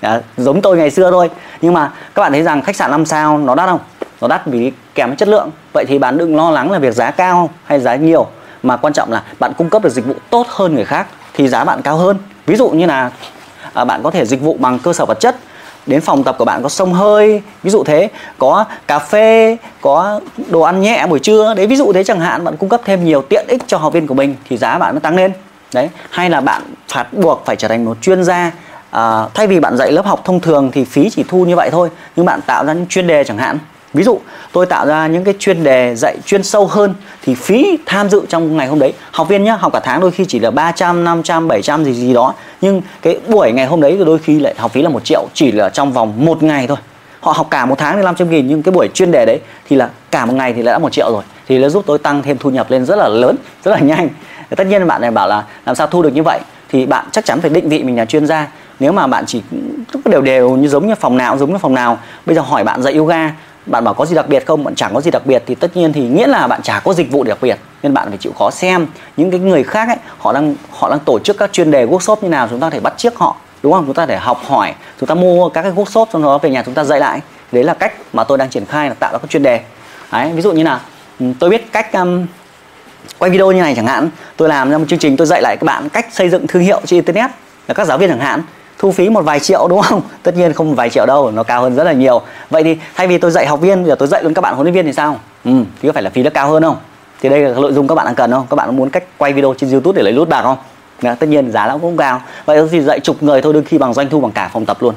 À, 0.00 0.20
giống 0.36 0.62
tôi 0.62 0.76
ngày 0.76 0.90
xưa 0.90 1.10
thôi. 1.10 1.30
Nhưng 1.60 1.74
mà 1.74 1.92
các 2.14 2.22
bạn 2.22 2.32
thấy 2.32 2.42
rằng 2.42 2.62
khách 2.62 2.76
sạn 2.76 2.90
5 2.90 3.06
sao 3.06 3.38
nó 3.38 3.54
đắt 3.54 3.68
không? 3.68 3.80
Nó 4.20 4.28
đắt 4.28 4.46
vì 4.46 4.72
kém 4.94 5.16
chất 5.16 5.28
lượng. 5.28 5.50
Vậy 5.72 5.84
thì 5.88 5.98
bạn 5.98 6.18
đừng 6.18 6.36
lo 6.36 6.50
lắng 6.50 6.70
là 6.70 6.78
việc 6.78 6.94
giá 6.94 7.10
cao 7.10 7.50
hay 7.64 7.80
giá 7.80 7.96
nhiều 7.96 8.26
mà 8.66 8.76
quan 8.76 8.92
trọng 8.92 9.12
là 9.12 9.22
bạn 9.38 9.52
cung 9.58 9.70
cấp 9.70 9.82
được 9.82 9.90
dịch 9.90 10.06
vụ 10.06 10.14
tốt 10.30 10.46
hơn 10.48 10.74
người 10.74 10.84
khác 10.84 11.06
thì 11.34 11.48
giá 11.48 11.64
bạn 11.64 11.82
cao 11.82 11.96
hơn. 11.96 12.18
Ví 12.46 12.56
dụ 12.56 12.68
như 12.68 12.86
là 12.86 13.10
à, 13.72 13.84
bạn 13.84 14.02
có 14.02 14.10
thể 14.10 14.26
dịch 14.26 14.40
vụ 14.40 14.56
bằng 14.60 14.78
cơ 14.78 14.92
sở 14.92 15.04
vật 15.04 15.20
chất 15.20 15.36
đến 15.86 16.00
phòng 16.00 16.24
tập 16.24 16.36
của 16.38 16.44
bạn 16.44 16.62
có 16.62 16.68
sông 16.68 16.94
hơi 16.94 17.42
ví 17.62 17.70
dụ 17.70 17.84
thế 17.84 18.08
có 18.38 18.64
cà 18.86 18.98
phê 18.98 19.56
có 19.80 20.20
đồ 20.48 20.60
ăn 20.60 20.80
nhẹ 20.80 21.06
buổi 21.06 21.18
trưa. 21.18 21.54
Đấy 21.54 21.66
ví 21.66 21.76
dụ 21.76 21.92
thế 21.92 22.04
chẳng 22.04 22.20
hạn 22.20 22.44
bạn 22.44 22.56
cung 22.56 22.68
cấp 22.68 22.80
thêm 22.84 23.04
nhiều 23.04 23.22
tiện 23.22 23.46
ích 23.48 23.62
cho 23.66 23.78
học 23.78 23.92
viên 23.92 24.06
của 24.06 24.14
mình 24.14 24.34
thì 24.48 24.56
giá 24.56 24.78
bạn 24.78 24.94
nó 24.94 25.00
tăng 25.00 25.16
lên. 25.16 25.32
Đấy 25.72 25.90
hay 26.10 26.30
là 26.30 26.40
bạn 26.40 26.62
phạt 26.88 27.12
buộc 27.12 27.42
phải 27.46 27.56
trở 27.56 27.68
thành 27.68 27.84
một 27.84 27.96
chuyên 28.00 28.24
gia 28.24 28.50
à, 28.90 29.24
thay 29.34 29.46
vì 29.46 29.60
bạn 29.60 29.76
dạy 29.76 29.92
lớp 29.92 30.06
học 30.06 30.20
thông 30.24 30.40
thường 30.40 30.70
thì 30.72 30.84
phí 30.84 31.10
chỉ 31.10 31.24
thu 31.28 31.44
như 31.44 31.56
vậy 31.56 31.70
thôi 31.70 31.90
nhưng 32.16 32.26
bạn 32.26 32.40
tạo 32.46 32.64
ra 32.64 32.72
những 32.72 32.86
chuyên 32.86 33.06
đề 33.06 33.24
chẳng 33.24 33.38
hạn 33.38 33.58
ví 33.96 34.04
dụ 34.04 34.20
tôi 34.52 34.66
tạo 34.66 34.86
ra 34.86 35.06
những 35.06 35.24
cái 35.24 35.34
chuyên 35.38 35.64
đề 35.64 35.94
dạy 35.96 36.16
chuyên 36.26 36.42
sâu 36.42 36.66
hơn 36.66 36.94
thì 37.22 37.34
phí 37.34 37.78
tham 37.86 38.08
dự 38.08 38.22
trong 38.28 38.56
ngày 38.56 38.66
hôm 38.66 38.78
đấy 38.78 38.92
học 39.10 39.28
viên 39.28 39.44
nhá 39.44 39.56
học 39.56 39.72
cả 39.72 39.80
tháng 39.84 40.00
đôi 40.00 40.10
khi 40.10 40.24
chỉ 40.28 40.38
là 40.38 40.50
300, 40.50 41.04
500, 41.04 41.48
700 41.48 41.84
gì 41.84 41.92
gì 41.92 42.14
đó 42.14 42.34
nhưng 42.60 42.82
cái 43.02 43.20
buổi 43.28 43.52
ngày 43.52 43.66
hôm 43.66 43.80
đấy 43.80 43.96
thì 43.98 44.04
đôi 44.04 44.18
khi 44.18 44.40
lại 44.40 44.54
học 44.58 44.72
phí 44.72 44.82
là 44.82 44.88
một 44.88 45.04
triệu 45.04 45.28
chỉ 45.34 45.52
là 45.52 45.68
trong 45.68 45.92
vòng 45.92 46.24
một 46.24 46.42
ngày 46.42 46.66
thôi. 46.66 46.76
Họ 47.20 47.32
học 47.32 47.46
cả 47.50 47.66
một 47.66 47.74
tháng 47.78 47.96
thì 47.96 48.02
500 48.02 48.30
nghìn 48.30 48.46
nhưng 48.46 48.62
cái 48.62 48.72
buổi 48.72 48.88
chuyên 48.94 49.10
đề 49.10 49.24
đấy 49.26 49.40
thì 49.68 49.76
là 49.76 49.90
cả 50.10 50.26
một 50.26 50.34
ngày 50.34 50.52
thì 50.52 50.62
đã 50.62 50.78
một 50.78 50.92
triệu 50.92 51.10
rồi 51.12 51.22
thì 51.48 51.58
nó 51.58 51.68
giúp 51.68 51.84
tôi 51.86 51.98
tăng 51.98 52.22
thêm 52.22 52.38
thu 52.38 52.50
nhập 52.50 52.70
lên 52.70 52.84
rất 52.84 52.96
là 52.96 53.08
lớn 53.08 53.36
rất 53.64 53.70
là 53.70 53.78
nhanh. 53.78 54.08
Tất 54.56 54.66
nhiên 54.66 54.86
bạn 54.86 55.00
này 55.00 55.10
bảo 55.10 55.28
là 55.28 55.44
làm 55.66 55.74
sao 55.74 55.86
thu 55.86 56.02
được 56.02 56.14
như 56.14 56.22
vậy 56.22 56.40
thì 56.68 56.86
bạn 56.86 57.06
chắc 57.12 57.24
chắn 57.24 57.40
phải 57.40 57.50
định 57.50 57.68
vị 57.68 57.82
mình 57.82 57.96
là 57.96 58.04
chuyên 58.04 58.26
gia. 58.26 58.48
Nếu 58.80 58.92
mà 58.92 59.06
bạn 59.06 59.24
chỉ 59.26 59.42
đều 60.04 60.22
đều 60.22 60.50
như 60.50 60.68
giống 60.68 60.86
như 60.86 60.94
phòng 60.94 61.16
nào 61.16 61.38
giống 61.38 61.52
như 61.52 61.58
phòng 61.58 61.74
nào. 61.74 61.98
Bây 62.26 62.36
giờ 62.36 62.42
hỏi 62.42 62.64
bạn 62.64 62.82
dạy 62.82 62.94
yoga 62.94 63.30
bạn 63.66 63.84
bảo 63.84 63.94
có 63.94 64.06
gì 64.06 64.14
đặc 64.14 64.28
biệt 64.28 64.46
không? 64.46 64.64
Bạn 64.64 64.74
chẳng 64.74 64.94
có 64.94 65.00
gì 65.00 65.10
đặc 65.10 65.26
biệt 65.26 65.42
thì 65.46 65.54
tất 65.54 65.76
nhiên 65.76 65.92
thì 65.92 66.08
nghĩa 66.08 66.26
là 66.26 66.46
bạn 66.46 66.62
chả 66.62 66.80
có 66.84 66.92
dịch 66.92 67.12
vụ 67.12 67.22
đặc 67.22 67.38
biệt. 67.40 67.58
Nên 67.82 67.94
bạn 67.94 68.08
phải 68.08 68.18
chịu 68.18 68.32
khó 68.38 68.50
xem 68.50 68.86
những 69.16 69.30
cái 69.30 69.40
người 69.40 69.62
khác 69.62 69.88
ấy 69.88 69.96
họ 70.18 70.32
đang 70.32 70.54
họ 70.70 70.90
đang 70.90 70.98
tổ 71.00 71.18
chức 71.18 71.38
các 71.38 71.52
chuyên 71.52 71.70
đề 71.70 71.86
workshop 71.86 72.16
như 72.20 72.28
nào 72.28 72.48
chúng 72.50 72.60
ta 72.60 72.66
có 72.66 72.70
thể 72.70 72.80
bắt 72.80 72.94
chiếc 72.96 73.16
họ 73.16 73.36
đúng 73.62 73.72
không? 73.72 73.86
Chúng 73.86 73.94
ta 73.94 74.06
để 74.06 74.16
học 74.16 74.40
hỏi 74.46 74.74
chúng 75.00 75.06
ta 75.06 75.14
mua 75.14 75.48
các 75.48 75.62
cái 75.62 75.72
workshop 75.72 76.06
sau 76.12 76.22
đó 76.22 76.38
về 76.38 76.50
nhà 76.50 76.62
chúng 76.66 76.74
ta 76.74 76.84
dạy 76.84 77.00
lại. 77.00 77.20
Đấy 77.52 77.64
là 77.64 77.74
cách 77.74 77.92
mà 78.12 78.24
tôi 78.24 78.38
đang 78.38 78.50
triển 78.50 78.64
khai 78.66 78.88
là 78.88 78.94
tạo 78.94 79.12
ra 79.12 79.18
các 79.18 79.30
chuyên 79.30 79.42
đề. 79.42 79.60
Đấy, 80.12 80.32
ví 80.32 80.42
dụ 80.42 80.52
như 80.52 80.62
là 80.62 80.80
ừ, 81.20 81.26
tôi 81.38 81.50
biết 81.50 81.72
cách 81.72 81.92
um, 81.92 82.26
quay 83.18 83.30
video 83.30 83.52
như 83.52 83.60
này 83.60 83.74
chẳng 83.74 83.86
hạn. 83.86 84.10
Tôi 84.36 84.48
làm 84.48 84.70
ra 84.70 84.78
một 84.78 84.84
chương 84.88 84.98
trình 84.98 85.16
tôi 85.16 85.26
dạy 85.26 85.42
lại 85.42 85.56
các 85.56 85.64
bạn 85.64 85.88
cách 85.88 86.06
xây 86.12 86.28
dựng 86.28 86.46
thương 86.46 86.62
hiệu 86.62 86.80
trên 86.84 86.96
internet. 86.98 87.30
Là 87.68 87.74
các 87.74 87.86
giáo 87.86 87.98
viên 87.98 88.10
chẳng 88.10 88.20
hạn 88.20 88.42
thu 88.78 88.92
phí 88.92 89.08
một 89.08 89.22
vài 89.22 89.40
triệu 89.40 89.68
đúng 89.68 89.80
không? 89.80 90.02
Tất 90.22 90.36
nhiên 90.36 90.52
không 90.52 90.74
vài 90.74 90.90
triệu 90.90 91.06
đâu 91.06 91.30
nó 91.30 91.42
cao 91.42 91.62
hơn 91.62 91.74
rất 91.74 91.84
là 91.84 91.92
nhiều. 91.92 92.20
Vậy 92.50 92.64
thì 92.64 92.76
thay 92.94 93.06
vì 93.06 93.18
tôi 93.18 93.30
dạy 93.30 93.46
học 93.46 93.60
viên 93.60 93.86
giờ 93.86 93.94
tôi 93.98 94.08
dạy 94.08 94.22
luôn 94.22 94.34
các 94.34 94.42
bạn 94.42 94.54
huấn 94.54 94.66
luyện 94.66 94.74
viên 94.74 94.86
thì 94.86 94.92
sao? 94.92 95.20
Ừ, 95.44 95.50
thì 95.82 95.88
có 95.88 95.92
phải 95.92 96.02
là 96.02 96.10
phí 96.10 96.22
nó 96.22 96.30
cao 96.30 96.50
hơn 96.50 96.62
không? 96.62 96.76
Thì 97.20 97.28
đây 97.28 97.40
là 97.40 97.60
nội 97.60 97.72
dung 97.72 97.88
các 97.88 97.94
bạn 97.94 98.06
đang 98.06 98.14
cần 98.14 98.32
không? 98.32 98.46
Các 98.50 98.54
bạn 98.54 98.76
muốn 98.76 98.90
cách 98.90 99.04
quay 99.18 99.32
video 99.32 99.54
trên 99.58 99.70
youtube 99.70 99.96
để 99.96 100.02
lấy 100.02 100.12
lút 100.12 100.28
bạc 100.28 100.42
không? 100.42 100.58
Đó, 101.02 101.14
tất 101.20 101.28
nhiên 101.28 101.50
giá 101.50 101.66
nó 101.66 101.78
cũng 101.78 101.96
cao. 101.96 102.20
Vậy 102.44 102.68
thì 102.70 102.80
dạy 102.80 103.00
chục 103.00 103.22
người 103.22 103.42
thôi 103.42 103.52
đôi 103.52 103.62
khi 103.62 103.78
bằng 103.78 103.94
doanh 103.94 104.08
thu 104.08 104.20
bằng 104.20 104.32
cả 104.32 104.50
phòng 104.52 104.66
tập 104.66 104.76
luôn. 104.80 104.94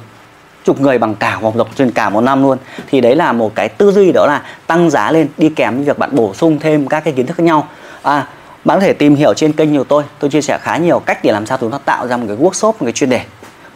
Chục 0.66 0.82
người 0.82 0.98
bằng 0.98 1.16
cả 1.16 1.40
phòng 1.42 1.58
tập 1.58 1.68
trên 1.76 1.92
cả 1.92 2.10
một 2.10 2.22
năm 2.22 2.44
luôn. 2.44 2.58
Thì 2.88 3.02
đấy 3.02 3.16
là 3.16 3.34
một 3.34 3.56
cái 3.56 3.70
tư 3.70 3.92
duy 3.92 4.12
đó 4.12 4.26
là 4.26 4.42
tăng 4.68 4.90
giá 4.90 5.12
lên 5.12 5.28
đi 5.38 5.50
kèm 5.50 5.76
với 5.76 5.86
việc 5.86 6.00
bạn 6.00 6.10
bổ 6.14 6.34
sung 6.34 6.60
thêm 6.60 6.88
các 6.88 7.00
cái 7.00 7.14
kiến 7.14 7.26
thức 7.26 7.38
khác 7.38 7.44
nhau. 7.44 7.68
À 8.02 8.28
bạn 8.66 8.80
có 8.80 8.86
thể 8.86 8.94
tìm 8.94 9.16
hiểu 9.16 9.34
trên 9.34 9.54
kênh 9.54 9.78
của 9.78 9.84
tôi. 9.84 10.04
Tôi 10.20 10.30
chia 10.30 10.42
sẻ 10.42 10.58
khá 10.62 10.78
nhiều 10.78 11.00
cách 11.00 11.20
để 11.24 11.32
làm 11.32 11.46
sao 11.46 11.58
chúng 11.62 11.72
ta 11.72 11.78
tạo 11.86 12.08
ra 12.08 12.18
một 12.18 12.26
cái 12.28 12.38
workshop 12.38 12.72
một 12.72 12.84
cái 12.86 12.92
chuyên 12.92 13.10
đề 13.10 13.22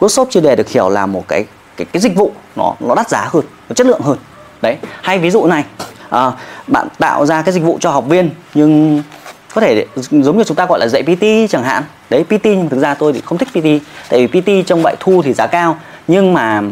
workshop 0.06 0.30
chuyên 0.30 0.44
đề 0.44 0.56
được 0.56 0.68
hiểu 0.68 0.88
là 0.88 1.06
một 1.06 1.28
cái 1.28 1.46
cái 1.76 1.86
cái 1.92 2.00
dịch 2.00 2.16
vụ 2.16 2.32
nó 2.56 2.74
nó 2.80 2.94
đắt 2.94 3.08
giá 3.08 3.28
hơn 3.30 3.44
nó 3.68 3.74
chất 3.74 3.86
lượng 3.86 4.00
hơn. 4.00 4.18
Đấy 4.62 4.76
hay 5.02 5.18
ví 5.18 5.30
dụ 5.30 5.46
này 5.46 5.64
à, 6.10 6.32
bạn 6.66 6.88
tạo 6.98 7.26
ra 7.26 7.42
cái 7.42 7.52
dịch 7.52 7.62
vụ 7.62 7.78
cho 7.80 7.90
học 7.90 8.04
viên 8.08 8.30
nhưng 8.54 9.02
có 9.54 9.60
thể 9.60 9.86
giống 10.10 10.38
như 10.38 10.44
chúng 10.44 10.56
ta 10.56 10.66
gọi 10.66 10.78
là 10.78 10.86
dạy 10.88 11.02
PT 11.02 11.50
chẳng 11.50 11.64
hạn. 11.64 11.82
Đấy 12.10 12.24
PT 12.24 12.44
nhưng 12.44 12.68
thực 12.68 12.80
ra 12.80 12.94
tôi 12.94 13.12
thì 13.12 13.20
không 13.24 13.38
thích 13.38 13.48
PT 13.50 13.86
tại 14.10 14.26
vì 14.26 14.40
PT 14.40 14.66
trong 14.66 14.82
vậy 14.82 14.96
thu 15.00 15.22
thì 15.22 15.32
giá 15.32 15.46
cao. 15.46 15.76
Nhưng 16.08 16.34
mà 16.34 16.62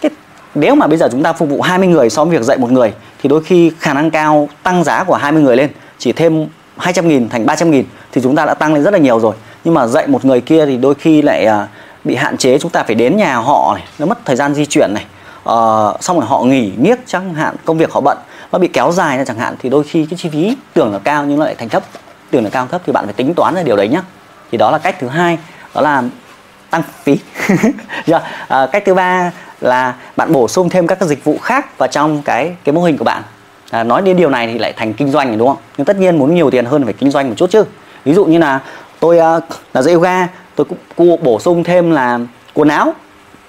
cái, 0.00 0.10
nếu 0.54 0.74
mà 0.74 0.86
bây 0.86 0.98
giờ 0.98 1.08
chúng 1.12 1.22
ta 1.22 1.32
phục 1.32 1.48
vụ 1.48 1.60
20 1.60 1.88
người 1.88 2.10
so 2.10 2.24
với 2.24 2.38
việc 2.38 2.44
dạy 2.44 2.58
một 2.58 2.70
người 2.70 2.92
thì 3.22 3.28
đôi 3.28 3.42
khi 3.44 3.72
khả 3.78 3.94
năng 3.94 4.10
cao 4.10 4.48
tăng 4.62 4.84
giá 4.84 5.04
của 5.04 5.14
20 5.14 5.42
người 5.42 5.56
lên 5.56 5.70
chỉ 5.98 6.12
thêm 6.12 6.46
200 6.76 7.08
nghìn 7.08 7.28
thành 7.28 7.46
300 7.46 7.70
nghìn 7.70 7.84
thì 8.12 8.20
chúng 8.22 8.36
ta 8.36 8.44
đã 8.44 8.54
tăng 8.54 8.74
lên 8.74 8.82
rất 8.82 8.90
là 8.90 8.98
nhiều 8.98 9.20
rồi. 9.20 9.34
Nhưng 9.64 9.74
mà 9.74 9.86
dạy 9.86 10.06
một 10.06 10.24
người 10.24 10.40
kia 10.40 10.66
thì 10.66 10.76
đôi 10.76 10.94
khi 10.94 11.22
lại 11.22 11.46
uh, 11.46 11.68
bị 12.04 12.14
hạn 12.14 12.36
chế 12.36 12.58
chúng 12.58 12.70
ta 12.70 12.82
phải 12.82 12.94
đến 12.94 13.16
nhà 13.16 13.36
họ 13.36 13.74
này 13.74 13.84
nó 13.98 14.06
mất 14.06 14.18
thời 14.24 14.36
gian 14.36 14.54
di 14.54 14.66
chuyển 14.66 14.94
này. 14.94 15.04
Uh, 15.38 16.02
xong 16.04 16.18
rồi 16.18 16.26
họ 16.26 16.42
nghỉ 16.42 16.72
nghiếc 16.78 16.98
chẳng 17.06 17.34
hạn 17.34 17.56
công 17.64 17.78
việc 17.78 17.92
họ 17.92 18.00
bận 18.00 18.18
nó 18.52 18.58
bị 18.58 18.68
kéo 18.68 18.92
dài 18.92 19.18
ra 19.18 19.24
chẳng 19.24 19.38
hạn 19.38 19.54
thì 19.58 19.68
đôi 19.68 19.84
khi 19.84 20.06
cái 20.10 20.18
chi 20.18 20.28
phí 20.28 20.56
tưởng 20.74 20.92
là 20.92 20.98
cao 20.98 21.24
nhưng 21.24 21.40
lại 21.40 21.54
thành 21.54 21.68
thấp. 21.68 21.82
Tưởng 22.30 22.44
là 22.44 22.50
cao 22.50 22.66
thấp 22.66 22.82
thì 22.86 22.92
bạn 22.92 23.04
phải 23.04 23.14
tính 23.14 23.34
toán 23.34 23.54
ra 23.54 23.62
điều 23.62 23.76
đấy 23.76 23.88
nhá. 23.88 24.02
Thì 24.52 24.58
đó 24.58 24.70
là 24.70 24.78
cách 24.78 24.96
thứ 25.00 25.08
hai 25.08 25.38
đó 25.74 25.80
là 25.80 26.02
tăng 26.70 26.82
phí. 27.02 27.18
Yeah. 27.48 27.60
à, 27.88 28.02
dạ, 28.06 28.20
ờ, 28.48 28.66
cách 28.72 28.82
thứ 28.86 28.94
ba 28.94 29.32
là 29.60 29.94
bạn 30.16 30.32
bổ 30.32 30.48
sung 30.48 30.68
thêm 30.68 30.86
các 30.86 30.98
cái 31.00 31.08
dịch 31.08 31.24
vụ 31.24 31.38
khác 31.42 31.78
vào 31.78 31.88
trong 31.88 32.22
cái 32.22 32.56
cái 32.64 32.72
mô 32.72 32.82
hình 32.82 32.98
của 32.98 33.04
bạn. 33.04 33.22
À, 33.70 33.84
nói 33.84 34.02
đến 34.02 34.16
điều 34.16 34.30
này 34.30 34.46
thì 34.46 34.58
lại 34.58 34.72
thành 34.76 34.94
kinh 34.94 35.10
doanh 35.10 35.38
đúng 35.38 35.48
không? 35.48 35.56
Nhưng 35.76 35.84
tất 35.84 35.96
nhiên 35.96 36.18
muốn 36.18 36.34
nhiều 36.34 36.50
tiền 36.50 36.64
hơn 36.64 36.84
phải 36.84 36.92
kinh 36.92 37.10
doanh 37.10 37.28
một 37.28 37.34
chút 37.36 37.50
chứ. 37.50 37.64
Ví 38.04 38.14
dụ 38.14 38.24
như 38.24 38.38
là 38.38 38.60
tôi 39.00 39.16
uh, 39.16 39.44
là 39.72 39.82
dạy 39.82 39.94
yoga 39.94 40.28
tôi 40.58 40.66
cũng 40.96 41.16
bổ 41.22 41.40
sung 41.40 41.64
thêm 41.64 41.90
là 41.90 42.18
quần 42.54 42.68
áo. 42.68 42.94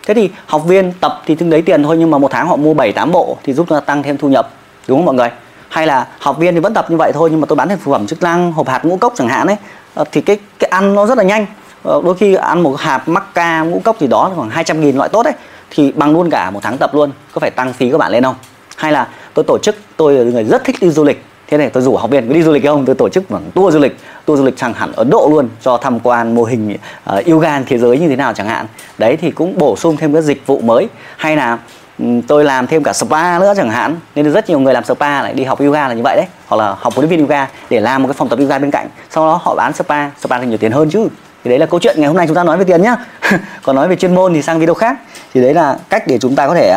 Thế 0.08 0.14
thì 0.14 0.30
học 0.46 0.66
viên 0.66 0.92
tập 1.00 1.22
thì 1.26 1.36
tương 1.36 1.50
đấy 1.50 1.62
tiền 1.62 1.84
thôi, 1.84 1.98
nhưng 1.98 2.12
mà 2.12 2.18
một 2.18 2.32
tháng 2.32 2.48
họ 2.48 2.56
mua 2.56 2.74
7 2.74 2.92
8 2.92 3.12
bộ 3.12 3.38
thì 3.44 3.54
giúp 3.54 3.66
chúng 3.70 3.78
ta 3.78 3.86
tăng 3.86 4.04
thêm 4.04 4.18
thu 4.18 4.30
nhập, 4.30 4.50
đúng 4.88 4.98
không 4.98 5.06
mọi 5.06 5.16
người? 5.16 5.30
Hay 5.70 5.88
là 5.88 6.08
học 6.20 6.38
viên 6.38 6.54
thì 6.54 6.60
vẫn 6.60 6.74
tập 6.74 6.86
như 6.90 6.98
vậy 6.98 7.12
thôi, 7.14 7.30
nhưng 7.32 7.42
mà 7.42 7.46
tôi 7.46 7.56
bán 7.56 7.70
thêm 7.70 7.78
phụ 7.78 7.92
phẩm 7.92 8.08
chức 8.08 8.24
năng, 8.24 8.52
hộp 8.52 8.68
hạt 8.68 8.86
ngũ 8.86 8.98
cốc 8.98 9.14
chẳng 9.16 9.28
hạn 9.28 9.48
ấy. 9.48 9.56
Ờ, 9.94 10.04
thì 10.12 10.22
cái 10.22 10.38
cái 10.60 10.70
ăn 10.70 10.96
nó 10.96 11.06
rất 11.06 11.18
là 11.18 11.24
nhanh. 11.24 11.46
Ờ, 11.84 12.02
đôi 12.06 12.16
khi 12.16 12.36
ăn 12.36 12.64
một 12.64 12.80
hạt 12.80 13.08
mắc 13.08 13.24
ca 13.34 13.62
ngũ 13.62 13.82
cốc 13.84 14.00
gì 14.00 14.08
đó 14.08 14.32
khoảng 14.36 14.50
200 14.50 14.82
nghìn 14.82 14.96
loại 14.96 15.10
tốt 15.10 15.24
đấy 15.24 15.34
thì 15.70 15.92
bằng 15.92 16.14
luôn 16.14 16.30
cả 16.30 16.52
một 16.52 16.60
tháng 16.64 16.78
tập 16.78 16.96
luôn, 16.96 17.12
có 17.32 17.40
phải 17.40 17.52
tăng 17.52 17.74
phí 17.74 17.92
các 17.92 17.98
bạn 17.98 18.12
lên 18.12 18.24
không? 18.24 18.36
Hay 18.76 18.92
là 18.92 19.08
tôi 19.34 19.46
tổ 19.48 19.58
chức, 19.58 19.76
tôi 19.98 20.14
là 20.14 20.32
người 20.32 20.44
rất 20.44 20.64
thích 20.64 20.76
đi 20.82 20.90
du 20.90 21.04
lịch 21.04 21.26
thế 21.50 21.58
này 21.58 21.70
tôi 21.70 21.84
rủ 21.84 21.96
học 21.96 22.10
viên 22.10 22.28
có 22.28 22.34
đi 22.34 22.44
du 22.44 22.52
lịch 22.52 22.66
không? 22.66 22.86
Tôi 22.86 22.96
tổ 22.96 23.10
chức 23.10 23.30
bằng 23.30 23.42
tour 23.54 23.74
du 23.74 23.80
lịch 23.80 23.98
tour 24.26 24.40
du 24.40 24.46
lịch 24.46 24.58
chẳng 24.58 24.74
hạn 24.74 24.92
ấn 24.96 25.10
độ 25.10 25.28
luôn 25.32 25.50
cho 25.62 25.78
tham 25.78 26.00
quan 26.00 26.36
mô 26.36 26.44
hình 26.44 26.78
uh, 27.16 27.26
yoga 27.26 27.60
thế 27.60 27.78
giới 27.78 28.00
như 28.00 28.08
thế 28.08 28.16
nào 28.16 28.34
chẳng 28.34 28.48
hạn. 28.48 28.66
Đấy 28.98 29.18
thì 29.18 29.32
cũng 29.32 29.58
bổ 29.58 29.76
sung 29.76 29.98
thêm 29.98 30.14
các 30.14 30.22
dịch 30.22 30.48
vụ 30.48 30.60
mới. 30.60 30.88
Hay 31.18 31.36
là 31.36 31.58
ừ, 32.00 32.06
tôi 32.28 32.44
làm 32.44 32.68
thêm 32.68 32.84
cả 32.84 32.94
spa 32.94 33.40
nữa 33.40 33.54
chẳng 33.58 33.70
hạn. 33.70 33.96
Nên 34.16 34.32
rất 34.32 34.50
nhiều 34.50 34.60
người 34.60 34.74
làm 34.74 34.84
spa 34.84 35.22
lại 35.22 35.34
đi 35.34 35.44
học 35.44 35.60
yoga 35.60 35.88
là 35.88 35.94
như 35.94 36.04
vậy 36.04 36.16
đấy. 36.16 36.26
Hoặc 36.48 36.58
là 36.58 36.76
học 36.80 36.94
huấn 36.94 37.10
luyện 37.10 37.10
viên 37.10 37.20
yoga 37.28 37.48
để 37.70 37.80
làm 37.80 38.04
một 38.04 38.08
cái 38.08 38.14
phòng 38.14 38.30
tập 38.30 38.40
yoga 38.40 38.60
bên 38.60 38.72
cạnh. 38.72 38.88
Sau 39.10 39.26
đó 39.26 39.40
họ 39.44 39.56
bán 39.56 39.74
spa 39.74 40.10
spa 40.20 40.40
thì 40.40 40.46
nhiều 40.46 40.58
tiền 40.58 40.72
hơn 40.72 40.90
chứ. 40.90 41.08
Thì 41.44 41.50
đấy 41.50 41.60
là 41.60 41.66
câu 41.66 41.80
chuyện 41.80 41.96
ngày 41.98 42.08
hôm 42.08 42.18
nay 42.18 42.28
chúng 42.28 42.36
ta 42.36 42.44
nói 42.44 42.58
về 42.58 42.64
tiền 42.64 42.82
nhá. 42.82 42.96
Còn 43.64 43.76
nói 43.76 43.88
về 43.88 43.96
chuyên 43.96 44.16
môn 44.16 44.34
thì 44.34 44.42
sang 44.42 44.60
video 44.60 44.74
khác. 44.74 44.98
Thì 45.34 45.42
đấy 45.42 45.54
là 45.54 45.78
cách 45.90 46.04
để 46.08 46.18
chúng 46.20 46.36
ta 46.36 46.48
có 46.48 46.56
thể 46.56 46.76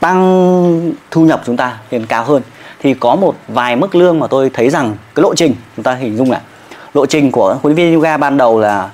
tăng 0.00 0.92
thu 1.10 1.24
nhập 1.24 1.42
chúng 1.46 1.56
ta 1.56 1.78
lên 1.90 2.06
cao 2.06 2.24
hơn 2.24 2.42
thì 2.86 2.94
có 2.94 3.16
một 3.16 3.34
vài 3.48 3.76
mức 3.76 3.94
lương 3.94 4.18
mà 4.18 4.26
tôi 4.26 4.50
thấy 4.54 4.70
rằng 4.70 4.96
cái 5.14 5.22
lộ 5.22 5.34
trình 5.34 5.54
chúng 5.76 5.82
ta 5.82 5.94
hình 5.94 6.16
dung 6.16 6.30
là 6.30 6.40
lộ 6.94 7.06
trình 7.06 7.32
của 7.32 7.58
huấn 7.62 7.74
luyện 7.74 7.76
viên 7.76 7.94
yoga 7.94 8.16
ban 8.16 8.36
đầu 8.36 8.60
là 8.60 8.90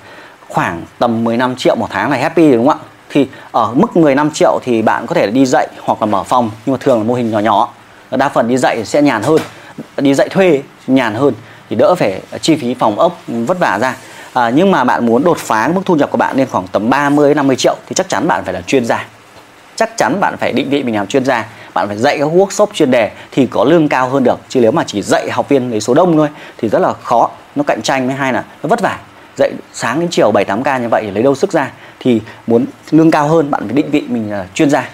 khoảng 0.49 0.83
tầm 0.99 1.25
15 1.25 1.57
triệu 1.57 1.77
một 1.77 1.87
tháng 1.91 2.11
là 2.11 2.17
happy 2.17 2.53
đúng 2.53 2.69
không 2.69 2.79
ạ? 2.79 2.85
Thì 3.11 3.29
ở 3.51 3.73
mức 3.75 3.97
15 3.97 4.31
triệu 4.31 4.59
thì 4.65 4.83
bạn 4.83 5.07
có 5.07 5.15
thể 5.15 5.31
đi 5.31 5.47
dạy 5.47 5.69
hoặc 5.81 6.03
là 6.03 6.07
mở 6.07 6.23
phòng 6.23 6.51
nhưng 6.67 6.73
mà 6.73 6.79
thường 6.81 6.99
là 6.99 7.05
mô 7.05 7.15
hình 7.15 7.31
nhỏ 7.31 7.39
nhỏ. 7.39 7.73
Đa 8.11 8.29
phần 8.29 8.49
đi 8.49 8.57
dạy 8.57 8.85
sẽ 8.85 9.03
nhàn 9.03 9.23
hơn. 9.23 9.39
Đi 9.97 10.15
dạy 10.15 10.29
thuê 10.29 10.63
nhàn 10.87 11.15
hơn 11.15 11.35
thì 11.71 11.77
đỡ 11.77 11.95
phải 11.95 12.23
chi 12.41 12.57
phí 12.57 12.75
phòng 12.75 12.99
ốc 12.99 13.21
vất 13.27 13.59
vả 13.59 13.79
ra. 13.79 13.97
À, 14.33 14.51
nhưng 14.51 14.71
mà 14.71 14.85
bạn 14.85 15.07
muốn 15.07 15.25
đột 15.25 15.39
phá 15.39 15.71
mức 15.75 15.81
thu 15.85 15.95
nhập 15.95 16.11
của 16.11 16.19
bạn 16.19 16.37
lên 16.37 16.47
khoảng 16.51 16.67
tầm 16.67 16.91
30 16.91 17.35
50 17.35 17.57
triệu 17.57 17.77
thì 17.87 17.95
chắc 17.95 18.09
chắn 18.09 18.29
bạn 18.29 18.45
phải 18.45 18.55
là 18.55 18.61
chuyên 18.61 18.85
gia. 18.85 19.07
Chắc 19.77 19.97
chắn 19.97 20.21
bạn 20.21 20.37
phải 20.37 20.53
định 20.53 20.71
vị 20.71 20.83
mình 20.83 20.95
làm 20.95 21.07
chuyên 21.07 21.25
gia 21.25 21.47
bạn 21.75 21.89
phải 21.89 21.97
dạy 21.97 22.19
các 22.19 22.29
workshop 22.29 22.67
chuyên 22.75 22.91
đề 22.91 23.11
thì 23.31 23.47
có 23.47 23.65
lương 23.65 23.89
cao 23.89 24.09
hơn 24.09 24.25
được. 24.25 24.39
Chứ 24.49 24.61
nếu 24.61 24.73
mà 24.73 24.85
chỉ 24.87 25.03
dạy 25.03 25.31
học 25.31 25.49
viên 25.49 25.71
lấy 25.71 25.81
số 25.81 25.95
đông 25.95 26.17
thôi 26.17 26.29
thì 26.59 26.69
rất 26.69 26.79
là 26.79 26.93
khó. 26.93 27.31
Nó 27.57 27.63
cạnh 27.63 27.83
tranh 27.83 28.07
với 28.07 28.17
hai 28.17 28.33
là 28.33 28.45
nó 28.63 28.69
vất 28.69 28.81
vả. 28.81 28.99
Dạy 29.37 29.53
sáng 29.73 30.01
đến 30.01 30.09
chiều 30.11 30.33
7 30.33 30.45
8 30.45 30.63
ca 30.63 30.79
như 30.79 30.89
vậy, 30.89 31.11
lấy 31.15 31.23
đâu 31.23 31.35
sức 31.35 31.53
ra? 31.53 31.73
Thì 32.01 32.21
muốn 32.47 32.65
lương 32.91 33.11
cao 33.11 33.29
hơn, 33.29 33.51
bạn 33.51 33.63
phải 33.67 33.77
định 33.77 33.91
vị 33.91 34.03
mình 34.09 34.31
là 34.31 34.47
chuyên 34.55 34.71
gia. 34.71 34.89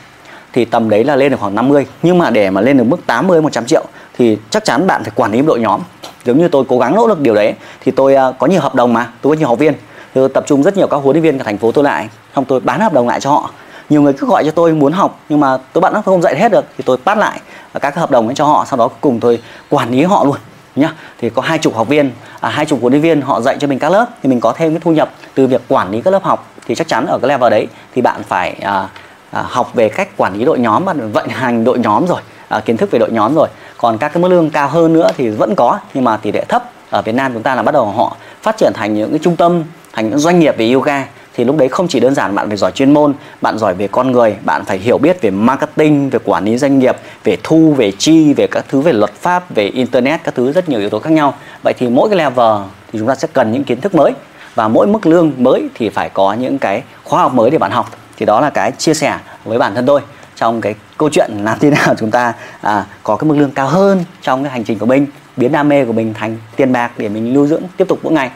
Thì 0.52 0.64
tầm 0.64 0.90
đấy 0.90 1.04
là 1.04 1.16
lên 1.16 1.30
được 1.30 1.40
khoảng 1.40 1.54
50 1.54 1.86
nhưng 2.02 2.18
mà 2.18 2.30
để 2.30 2.50
mà 2.50 2.60
lên 2.60 2.76
được 2.76 2.84
mức 2.84 3.06
80 3.06 3.42
100 3.42 3.66
triệu 3.66 3.84
thì 4.18 4.38
chắc 4.50 4.64
chắn 4.64 4.86
bạn 4.86 5.02
phải 5.04 5.12
quản 5.14 5.32
lý 5.32 5.42
đội 5.42 5.60
nhóm. 5.60 5.80
Giống 6.24 6.38
như 6.38 6.48
tôi 6.48 6.64
cố 6.68 6.78
gắng 6.78 6.94
nỗ 6.94 7.06
lực 7.06 7.20
điều 7.20 7.34
đấy, 7.34 7.54
thì 7.84 7.92
tôi 7.92 8.14
à, 8.14 8.32
có 8.38 8.46
nhiều 8.46 8.60
hợp 8.60 8.74
đồng 8.74 8.92
mà. 8.92 9.12
Tôi 9.22 9.36
có 9.36 9.38
nhiều 9.38 9.48
học 9.48 9.58
viên. 9.58 9.74
Tôi 10.14 10.28
tập 10.28 10.44
trung 10.46 10.62
rất 10.62 10.76
nhiều 10.76 10.86
các 10.86 10.96
huấn 10.96 11.14
luyện 11.14 11.22
viên 11.22 11.38
cả 11.38 11.44
thành 11.44 11.58
phố 11.58 11.72
tôi 11.72 11.84
lại. 11.84 12.08
Xong 12.36 12.44
tôi 12.44 12.60
bán 12.60 12.80
hợp 12.80 12.92
đồng 12.92 13.08
lại 13.08 13.20
cho 13.20 13.30
họ 13.30 13.50
nhiều 13.88 14.02
người 14.02 14.12
cứ 14.12 14.26
gọi 14.26 14.44
cho 14.44 14.50
tôi 14.50 14.72
muốn 14.72 14.92
học 14.92 15.20
nhưng 15.28 15.40
mà 15.40 15.58
tôi 15.72 15.80
bạn 15.80 15.92
nó 15.92 16.02
không 16.02 16.22
dạy 16.22 16.36
hết 16.38 16.52
được 16.52 16.64
thì 16.78 16.84
tôi 16.86 16.96
bắt 17.04 17.18
lại 17.18 17.40
các 17.80 17.96
hợp 17.96 18.10
đồng 18.10 18.26
ấy 18.26 18.34
cho 18.34 18.44
họ 18.44 18.64
sau 18.68 18.76
đó 18.76 18.88
cùng 19.00 19.20
tôi 19.20 19.42
quản 19.68 19.90
lý 19.90 20.02
họ 20.02 20.24
luôn 20.24 20.36
nhá. 20.76 20.94
Thì 21.18 21.30
có 21.30 21.42
hai 21.42 21.58
chục 21.58 21.76
học 21.76 21.88
viên 21.88 22.10
à, 22.40 22.48
hai 22.48 22.66
chục 22.66 22.78
huấn 22.80 22.92
luyện 22.92 23.02
viên 23.02 23.20
họ 23.20 23.40
dạy 23.40 23.56
cho 23.60 23.66
mình 23.66 23.78
các 23.78 23.92
lớp 23.92 24.06
thì 24.22 24.28
mình 24.28 24.40
có 24.40 24.52
thêm 24.52 24.72
cái 24.72 24.80
thu 24.84 24.90
nhập 24.90 25.10
từ 25.34 25.46
việc 25.46 25.62
quản 25.68 25.90
lý 25.90 26.00
các 26.00 26.10
lớp 26.10 26.24
học. 26.24 26.46
Thì 26.66 26.74
chắc 26.74 26.88
chắn 26.88 27.06
ở 27.06 27.18
cái 27.18 27.28
level 27.28 27.50
đấy 27.50 27.66
thì 27.94 28.02
bạn 28.02 28.22
phải 28.28 28.56
à, 28.62 28.88
à, 29.30 29.44
học 29.48 29.74
về 29.74 29.88
cách 29.88 30.08
quản 30.16 30.34
lý 30.34 30.44
đội 30.44 30.58
nhóm 30.58 30.84
và 30.84 30.94
vận 31.12 31.28
hành 31.28 31.64
đội 31.64 31.78
nhóm 31.78 32.06
rồi 32.06 32.20
à, 32.48 32.60
kiến 32.60 32.76
thức 32.76 32.90
về 32.90 32.98
đội 32.98 33.10
nhóm 33.10 33.34
rồi. 33.34 33.48
Còn 33.78 33.98
các 33.98 34.08
cái 34.08 34.22
mức 34.22 34.28
lương 34.28 34.50
cao 34.50 34.68
hơn 34.68 34.92
nữa 34.92 35.10
thì 35.16 35.28
vẫn 35.28 35.54
có 35.54 35.78
nhưng 35.94 36.04
mà 36.04 36.16
tỷ 36.16 36.32
lệ 36.32 36.44
thấp. 36.48 36.70
Ở 36.90 37.02
Việt 37.02 37.14
Nam 37.14 37.32
chúng 37.32 37.42
ta 37.42 37.54
là 37.54 37.62
bắt 37.62 37.72
đầu 37.72 37.86
họ 37.86 38.16
phát 38.42 38.56
triển 38.56 38.72
thành 38.74 38.94
những 38.94 39.10
cái 39.10 39.18
trung 39.22 39.36
tâm 39.36 39.64
thành 39.92 40.10
những 40.10 40.18
doanh 40.18 40.40
nghiệp 40.40 40.54
về 40.58 40.72
yoga 40.72 41.04
thì 41.38 41.44
lúc 41.44 41.56
đấy 41.56 41.68
không 41.68 41.88
chỉ 41.88 42.00
đơn 42.00 42.14
giản 42.14 42.34
bạn 42.34 42.48
phải 42.48 42.56
giỏi 42.56 42.72
chuyên 42.72 42.94
môn 42.94 43.14
bạn 43.40 43.58
giỏi 43.58 43.74
về 43.74 43.88
con 43.88 44.12
người 44.12 44.36
bạn 44.44 44.64
phải 44.64 44.78
hiểu 44.78 44.98
biết 44.98 45.22
về 45.22 45.30
marketing 45.30 46.10
về 46.10 46.18
quản 46.24 46.44
lý 46.44 46.58
doanh 46.58 46.78
nghiệp 46.78 46.96
về 47.24 47.36
thu 47.42 47.74
về 47.76 47.92
chi 47.98 48.34
về 48.34 48.46
các 48.50 48.64
thứ 48.68 48.80
về 48.80 48.92
luật 48.92 49.12
pháp 49.14 49.54
về 49.54 49.68
internet 49.68 50.20
các 50.24 50.34
thứ 50.34 50.52
rất 50.52 50.68
nhiều 50.68 50.80
yếu 50.80 50.90
tố 50.90 50.98
khác 50.98 51.10
nhau. 51.10 51.34
Vậy 51.62 51.74
thì 51.78 51.88
mỗi 51.88 52.08
cái 52.08 52.18
level 52.18 52.62
thì 52.92 52.98
chúng 52.98 53.08
ta 53.08 53.14
sẽ 53.14 53.28
cần 53.32 53.52
những 53.52 53.64
kiến 53.64 53.80
thức 53.80 53.94
mới. 53.94 54.12
Và 54.54 54.68
mỗi 54.68 54.86
mức 54.86 55.06
lương 55.06 55.32
mới 55.36 55.68
thì 55.74 55.88
phải 55.88 56.10
có 56.10 56.32
những 56.32 56.58
cái 56.58 56.82
khóa 57.04 57.22
học 57.22 57.34
mới 57.34 57.50
để 57.50 57.58
bạn 57.58 57.70
học. 57.70 57.90
Thì 58.16 58.26
đó 58.26 58.40
là 58.40 58.50
cái 58.50 58.72
chia 58.72 58.94
sẻ 58.94 59.18
với 59.44 59.58
bản 59.58 59.74
thân 59.74 59.86
tôi 59.86 60.00
trong 60.36 60.60
cái 60.60 60.74
câu 60.96 61.08
chuyện 61.12 61.30
làm 61.42 61.58
thế 61.58 61.70
nào 61.70 61.94
chúng 61.98 62.10
ta 62.10 62.32
à, 62.60 62.86
có 63.02 63.16
cái 63.16 63.28
mức 63.28 63.34
lương 63.38 63.50
cao 63.50 63.68
hơn 63.68 64.04
trong 64.22 64.44
cái 64.44 64.52
hành 64.52 64.64
trình 64.64 64.78
của 64.78 64.86
mình 64.86 65.06
biến 65.36 65.52
đam 65.52 65.68
mê 65.68 65.84
của 65.84 65.92
mình 65.92 66.14
thành 66.14 66.36
tiền 66.56 66.72
bạc 66.72 66.92
để 66.96 67.08
mình 67.08 67.34
lưu 67.34 67.46
dưỡng 67.46 67.62
tiếp 67.76 67.88
tục 67.88 67.98
mỗi 68.02 68.12
ngày. 68.12 68.30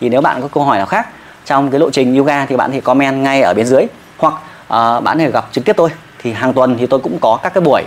Thì 0.00 0.08
nếu 0.08 0.20
bạn 0.20 0.42
có 0.42 0.48
câu 0.48 0.64
hỏi 0.64 0.78
nào 0.78 0.86
khác 0.86 1.08
trong 1.48 1.70
cái 1.70 1.80
lộ 1.80 1.90
trình 1.90 2.16
yoga 2.16 2.46
thì 2.46 2.56
bạn 2.56 2.72
thì 2.72 2.80
comment 2.80 3.22
ngay 3.22 3.42
ở 3.42 3.54
bên 3.54 3.66
dưới. 3.66 3.86
Hoặc 4.16 4.34
uh, 4.34 5.04
bạn 5.04 5.18
thể 5.18 5.30
gặp 5.30 5.48
trực 5.52 5.64
tiếp 5.64 5.76
tôi. 5.76 5.90
Thì 6.22 6.32
hàng 6.32 6.52
tuần 6.52 6.76
thì 6.78 6.86
tôi 6.86 7.00
cũng 7.00 7.18
có 7.20 7.38
các 7.42 7.54
cái 7.54 7.62
buổi 7.62 7.82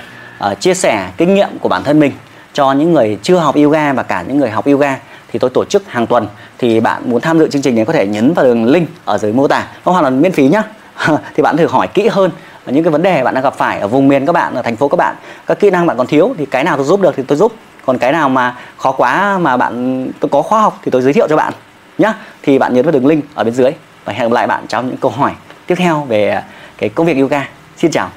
uh, 0.51 0.60
chia 0.60 0.74
sẻ 0.74 1.10
kinh 1.18 1.34
nghiệm 1.34 1.50
của 1.60 1.70
bản 1.70 1.84
thân 1.84 2.00
mình 2.00 2.12
cho 2.53 2.72
những 2.72 2.94
người 2.94 3.18
chưa 3.24 3.38
học 3.38 3.56
yoga 3.56 3.94
và 3.94 4.03
cả 4.03 4.24
những 4.27 4.38
người 4.38 4.50
học 4.50 4.65
yoga. 4.65 5.00
Thì 5.32 5.39
tôi 5.39 5.50
tổ 5.50 5.65
chức 5.65 5.84
hàng 5.88 6.08
tuần. 6.08 6.27
Thì 6.58 6.80
bạn 6.80 7.01
muốn 7.06 7.22
tham 7.22 7.39
dự 7.39 7.50
chương 7.50 7.62
trình 7.62 7.75
này 7.75 7.86
có 7.86 7.94
thể 7.94 8.08
nhấn 8.08 8.34
vào 8.34 8.46
đường 8.46 8.65
link 8.65 8.89
ở 9.06 9.18
dưới 9.18 9.34
mô 9.34 9.48
tả. 9.48 9.68
Nó 9.86 9.91
hoàn 9.91 10.03
toàn 10.03 10.22
miễn 10.22 10.32
phí 10.32 10.48
nhá. 10.48 10.63
Thì 11.36 11.44
bạn 11.44 11.58
thử 11.58 11.68
hỏi 11.68 11.88
kỹ 11.88 12.08
hơn 12.08 12.32
những 12.65 12.84
cái 12.84 12.91
vấn 12.91 13.01
đề 13.01 13.24
bạn 13.24 13.34
đang 13.34 13.44
gặp 13.44 13.53
phải 13.58 13.80
ở 13.80 13.88
vùng 13.88 14.08
miền 14.08 14.25
các 14.25 14.34
bạn 14.34 14.56
ở 14.56 14.62
thành 14.62 14.75
phố 14.75 14.88
các 14.88 14.98
bạn. 14.98 15.15
Các 15.48 15.60
kỹ 15.60 15.70
năng 15.70 15.86
bạn 15.86 15.98
còn 15.98 16.08
thiếu 16.08 16.34
thì 16.38 16.46
cái 16.46 16.63
nào 16.63 16.77
tôi 16.77 16.86
giúp 16.86 17.01
được 17.01 17.13
thì 17.18 17.24
tôi 17.24 17.38
giúp. 17.38 17.53
Còn 17.86 17.98
cái 17.98 18.12
nào 18.12 18.30
mà 18.30 18.56
khó 18.77 18.91
quá 18.91 19.38
mà 19.38 19.58
bạn 19.58 20.08
tôi 20.20 20.30
có 20.30 20.41
khóa 20.41 20.62
học 20.62 20.80
thì 20.84 20.91
tôi 20.91 21.01
giới 21.01 21.13
thiệu 21.13 21.27
cho 21.30 21.36
bạn 21.36 21.53
nhá. 22.01 22.13
Thì 22.43 22.60
bạn 22.60 22.74
nhấn 22.74 22.86
vào 22.86 22.91
đường 22.91 23.05
link 23.05 23.24
ở 23.36 23.43
bên 23.43 23.53
dưới 23.53 23.72
và 24.05 24.13
hẹn 24.13 24.29
gặp 24.29 24.34
lại 24.34 24.48
bạn 24.48 24.67
trong 24.67 24.88
những 24.88 24.98
câu 24.98 25.12
hỏi 25.12 25.31
tiếp 25.67 25.75
theo 25.75 26.01
về 26.01 26.43
cái 26.77 26.89
công 26.89 27.08
việc 27.08 27.17
yoga. 27.17 27.50
Xin 27.77 27.91
chào. 27.91 28.10